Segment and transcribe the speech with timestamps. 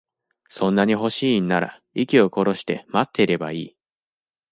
[0.49, 3.77] そんなに欲しいんなら、息を殺して待ってればいい。